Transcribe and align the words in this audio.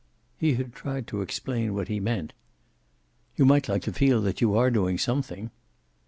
He 0.35 0.55
had 0.55 0.73
tried 0.73 1.05
to 1.09 1.21
explain 1.21 1.75
what 1.75 1.87
he 1.87 1.99
meant. 1.99 2.33
"You 3.35 3.45
might 3.45 3.69
like 3.69 3.83
to 3.83 3.93
feel 3.93 4.19
that 4.23 4.41
you 4.41 4.55
are 4.55 4.71
doing 4.71 4.97
something." 4.97 5.51